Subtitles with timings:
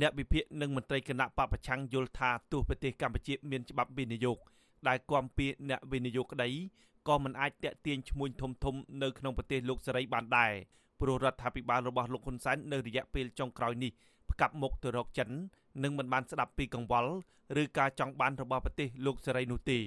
[0.00, 4.38] អ្នកវិភាគនិងមន្ត្រីគណៈបពប្រឆាំងយល់ថាទោះប្រទេសកម្ពុជាមានច្បាប់វិនិយោគ
[4.88, 6.50] ដែលគាំពៀអ្នកវិនិយោគក្តី
[7.08, 10.52] ក៏មិនអាចតាក់ទាញឈ្មួញធំធំនៅក្នុងប្រទេសលោកសេរីបានដែរ
[11.00, 13.92] ព្រោះរដ្ឋាភិបាលរបស់លោកហ៊ុនសែននៅរយៈពេលចុងក្រោយនេះ
[14.30, 15.30] ផ្កាប់មុខទៅរកចិន
[15.82, 17.12] និងមិនបានស្ដាប់ពីកង្វល់
[17.62, 19.78] ឬការចង់បានរបស់ប្រទេសលោកសេរីនោះទេ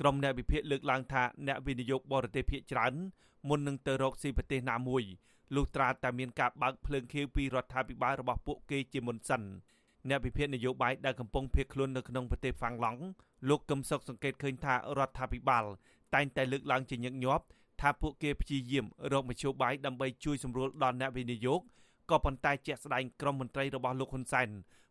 [0.00, 2.94] ក្រុមអ្នកវិភាគលើកឡើងថាអ្នកវិនិយោគបរទេសភាគច្រើន
[3.48, 5.04] មុននឹងទៅរកស៊ីប្រទេសណាមួយ
[5.54, 9.42] លុះត្រាតែមានការបើកភ្លើងខៀវពីរដ្ឋាភិបាលរបស់ពួកគេជាមុនសិន
[10.08, 13.00] អ្នកវិភាគនយោបាយដែលកំពុងភៀសខ្លួននៅក្នុងប្រទេសហ្វាំងឡង់
[13.48, 15.64] លោកកឹមសុខសង្កេតឃើញថារដ្ឋាភិបាល
[16.14, 17.44] តែងតែលើកឡើងជាញឹកញាប់
[17.80, 21.60] ថាពួកគេព្យាយាមរកមធ្យោបាយដើម្បីជួយសម្រួលដល់អ្នកវិនិយោគ
[22.10, 24.48] ក៏ប៉ុន្តែជាក់ស្ដែងក្រមមន្ត្រីរបស់លោកហ៊ុនសែន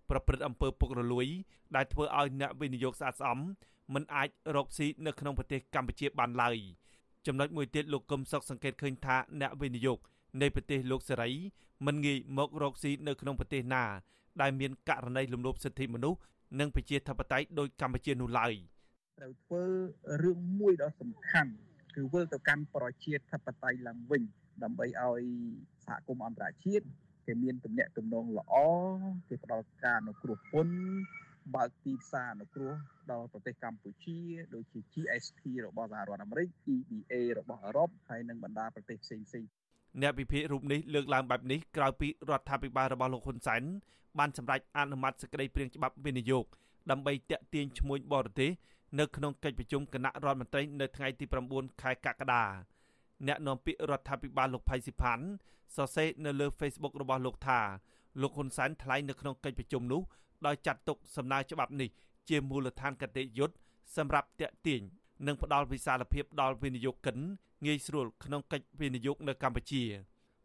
[0.10, 1.28] ប្រព្រឹត្តអំពើពុករលួយ
[1.76, 3.40] ដែលធ្វើឲ្យអ្នកវិនិយោគស្អាតស្អំ
[3.94, 6.58] មិនអាចរកស៊ីនៅក្នុងប្រទេសកម្ពុជាបានឡើយ
[7.28, 10.00] ចំណុចមួយទៀតលោកកឹមសុខសង្កេតឃើញថាអ្នកវិនិយោគ
[10.42, 11.32] នៃប្រទេសលោកសេរី
[11.86, 13.84] មិនងាយមករកស៊ីនៅក្នុងប្រទេសណា
[14.42, 16.20] ដែលមានករណីលំលោភសិទ្ធិមនុស្ស
[16.60, 18.54] និងប្រជាធិបតេយ្យដោយកម្ពុជានោះឡើយ
[19.20, 19.64] ត្រូវធ្វើ
[20.24, 21.52] រឿងមួយដ៏សំខាន់
[21.96, 24.24] គឺវិលទៅកាន់ប្រជាធិបតេយ្យឡើងវិញ
[24.64, 25.24] ដើម្បីឲ្យ
[25.86, 26.86] សហគមន៍អន្តរជាតិ
[27.26, 28.54] គេមានទំនាក់ទំនងល្អ
[29.28, 30.78] គេផ្ដល់ការអនុគ្រោះពន្ធ
[31.56, 32.74] បើកទីផ្សារអនុគ្រោះ
[33.12, 34.20] ដល់ប្រទេសកម្ពុជា
[34.54, 39.50] ដូចជា GSP របស់សហរដ្ឋអាមេរិក EBA របស់អឺរ៉ុបហើយនិងបណ្ដាប្រទេសផ្សេងៗ
[40.02, 43.64] អ្នកវិភាគរូបនេះលើកឡើងបែបនេះក្រោយពីរដ្ឋាភិបាលរបស់លោកហ៊ុនសែន
[44.20, 46.46] បានសម្រេចអនុម័តសេចក្តីព្រាងច្បាប់វិនិយោគ
[46.92, 48.52] ដើម្បីតាក់ទាញឈ្មួញបរទេស
[49.00, 52.44] នៅក្នុងកិច្ចប្រជុំគណៈរដ្ឋមន្ត្រីនៅថ្ងៃទី9ខែកក្កដា
[53.28, 55.26] អ្នកនាំពាក្យរដ្ឋាភិបាលលោកផៃស៊ីផាន់
[55.76, 57.60] សរសេរនៅលើ Facebook របស់លោកថា
[58.22, 60.02] លោកហ៊ុនសែនថ្លែងនៅក្នុងកិច្ចប្រជុំនោះ
[60.46, 61.90] ដោយចាត់ទុកសំណើច្បាប់នេះ
[62.30, 63.56] ជាមូលដ្ឋានកតេយុត្ត
[63.96, 64.82] សម្រាប់តាក់ទាញ
[65.28, 67.18] និងផ្ដល់វិសាលភាពដល់វិនិយោគិន
[67.66, 69.84] ងាយស្រួលក្នុងកិច្ចវិនិយោគនៅកម្ពុជា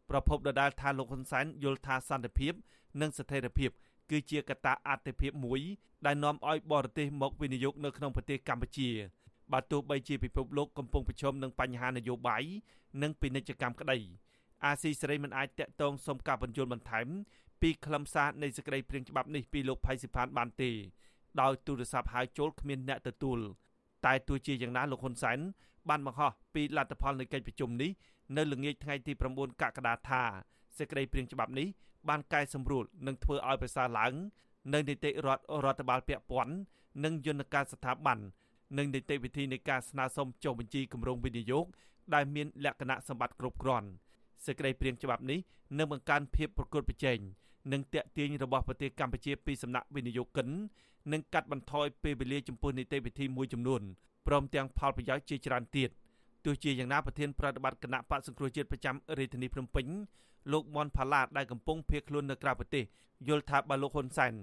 [0.09, 2.53] ប្រពន្ធដដែលថាលោកហ៊ុនសែនយល់ថាសន្តិភាព
[3.01, 3.69] និងស្ថិរភាព
[4.09, 5.61] គឺជាកត្តាអាទិភាពមួយ
[6.05, 8.89] ដែលនាំឲ្យបរទេសមកវិនិយោគនៅក្នុងប្រទេសកម្ពុជា
[9.53, 12.43] បើទោះបីជាពិភពលោកកំពុងប្រឈមនឹងបញ្ហានយោបាយ
[13.01, 13.97] និងពាណិជ្ជកម្មក្តី
[14.65, 17.07] អាស៊ីសេរីមិនអាចតាក់ទងសុំការបញ្យល់បន្ថែម
[17.61, 20.71] ពីខ្លឹមសារនៃសេចក្តីព្រាងច្បាប់នេះពីលោកផៃស៊ីផានបានទេ
[21.41, 23.39] ដោយទូរស័ព្ទហៅចូលគ្មានអ្នកទទួល
[24.05, 25.39] តែទោះជាយ៉ាងណាលោកហ៊ុនសែន
[25.89, 27.91] បានបង្ហោះពីលទ្ធផលនៃកិច្ចប្រជុំនេះ
[28.37, 30.21] នៅល្ងាចថ្ងៃទី9កក្កដាថា
[30.77, 31.67] សេចក្តីព្រាងច្បាប់នេះ
[32.09, 34.13] បានកែសម្រួលនិងធ្វើឲ្យប្រសើរឡើង
[34.73, 36.53] នៅនីតិរដ្ឋរដ្ឋបាលពាក់ព័ន្ធ
[37.03, 38.19] និងយន្តការស្ថាប័ន
[38.77, 41.65] និងនីតិវិធីនៃការស្នើសុំចុះបញ្ជីគម្រោងវិនិយោគ
[42.13, 43.87] ដែលមានលក្ខណៈសម្បត្តិគ្រប់គ្រាន់
[44.45, 45.39] សេចក្តីព្រាងច្បាប់នេះ
[45.77, 47.19] នឹងបង្កើនភាពប្រកួតប្រជែង
[47.71, 50.47] និងតាក់ទាញរបស់ប្រទេសកម្ពុជាពីសំណាក់វិនិយោគិន
[51.11, 53.81] និងកាត់បន្ថយពេលវេលាចំពោះនីតិវិធីមួយចំនួន
[54.27, 55.89] ព្រមទាំងផលប្រយោជន៍ជាច្រើនទៀត
[56.45, 59.85] ទោះជាយ៉ាងណាប្រធានប្រតិបត្តិគណៈបកសង្គ្រោះជាតិប្រចាំរាជធានីភ្នំពេញ
[60.51, 62.83] លោកមនផាឡាដែលកំពុងភៀសខ្លួននៅក្រៅប្រទេស
[63.27, 64.33] យល់ថាបើលោកហ៊ុនសែន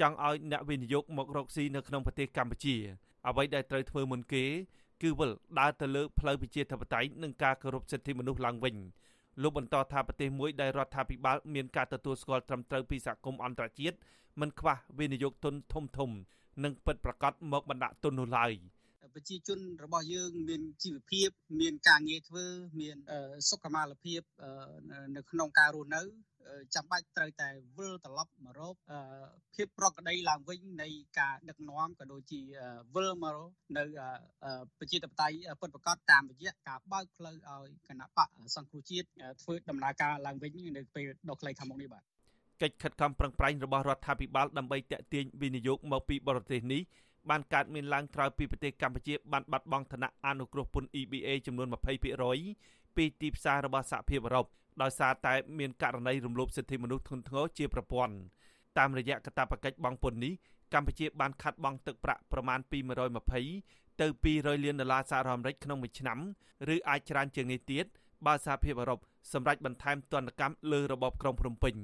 [0.00, 2.76] ចង់ឲ្យអ្នកវិនិយោគមករកស៊ីនៅក្នុងប្រទេសកម្ពុជា
[3.28, 4.44] អ្វីដែលត្រូវធ្វើមុនគេ
[5.02, 8.74] គឺវិលដើរទៅលើផ្លូវប្រជាធិបតេយ្យនិងការគោរពសិទ្ធិមនុស្សឡើងវិញ
[9.42, 13.96] លោកបន្តថាប្រទេសមួយដែលរដ្ឋាភិបាលមានការទទួលស្គាល់ត្រឹមត្រូវពីសហគមន៍អន្តរជាតិ
[14.40, 16.10] មិនខ្វះវិនិយោគទុនធំធំ
[16.64, 18.52] និងពិតប្រាកដមកបណ្ដាក់ទុននោះឡើយ។
[19.18, 21.28] ប្រជាជនរបស់យើងមានជីវភាព
[21.60, 22.44] មានការងារធ្វើ
[22.80, 22.96] មាន
[23.48, 24.20] សុខុមាលភាព
[25.16, 26.02] នៅក្នុងការរស់នៅ
[26.74, 28.74] ចាំបាច់ត្រូវតែវិលត្រឡប់មករក
[29.54, 30.88] ភាពប្រក្រតីឡើងវិញនៃ
[31.20, 32.40] ការដឹកនាំក៏ដូចជា
[32.94, 33.38] វិលមក
[33.76, 33.84] នៅ
[34.78, 39.06] ប្រជាធិបតេយ្យពិតប្រាកដតាមរយៈការបើកផ្លូវឲ្យគណៈបកសង្គ្រោះជាតិ
[39.42, 42.02] ធ្វើដំណើរការឡើងវិញនៅពេលដ៏ខ្លីខាងមុខនេះបាទ
[42.62, 46.82] កិច្ចខិតខំប្រឹងប្រែងរបស់រដ្ឋាភិបាលដើម្បីតាក់ទាញវិនិយោគមកពីបរទេសនេះ
[47.30, 51.68] បានកើតមានឡើងក្រោយពីប្រទេសកម្ពុជាបានបាត់បង់ឋានៈអនុគ្រោះពន្ធ EBA ចំនួន
[52.32, 54.46] 20%ពីទីផ្សាររបស់សហភាពអឺរ៉ុប
[54.82, 58.14] ដោយសារតែមានករណីរំលោភសិទ្ធិមនុស្សធ្ងន់ធ្ងរជាប្រព័ន្ធ
[58.78, 60.32] តាមរយៈកាតព្វកិច្ចបង់ពន្ធនេះ
[60.74, 62.78] កម្ពុជាបានខាត់បង់ទឹកប្រាក់ប្រមាណពី
[63.40, 66.18] 120ទៅ200លានដុល្លារសហរដ្ឋអាមេរិកក្នុងមួយឆ្នាំ
[66.74, 67.84] ឬអាចច្រើនជាងនេះទៀត
[68.26, 69.00] បើសហភាពអឺរ៉ុប
[69.32, 71.74] សម្រេចបន្ថែមទណ្ឌកម្មលើរបបក្រុងភ្នំពេញ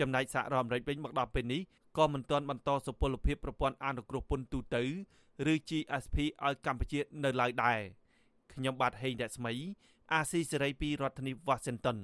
[0.00, 1.60] ចំណែកសហរដ្ឋអាមេរិកវិញមកដល់ពេលនេះ
[1.96, 4.82] ក៏មិនទាន់បន្តសុពលភាពប្រព័ន្ធអនុគ្រោះពន្ធទូទៅ
[5.52, 6.16] ឬ GSP
[6.46, 7.80] ឲ្យកម្ពុជានៅឡើយដែរ
[8.52, 9.52] ខ្ញុំបាទហេងរស្មី
[10.12, 11.98] អាស៊ីសេរីពីរដ្ឋធានី Washington